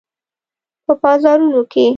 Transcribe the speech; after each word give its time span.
په 0.85 0.93
بازارونو 1.01 1.61
کې 1.71 1.85